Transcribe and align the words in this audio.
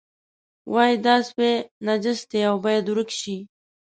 وایي 0.73 0.95
دا 1.05 1.15
سپی 1.27 1.49
نجس 1.85 2.19
دی 2.29 2.39
او 2.49 2.55
باید 2.65 2.85
ورک 2.89 3.09
شي. 3.19 3.37